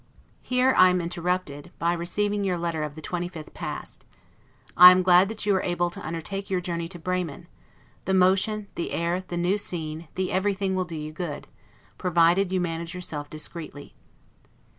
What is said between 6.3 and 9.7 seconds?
your journey to Bremen: the motion, the air, the new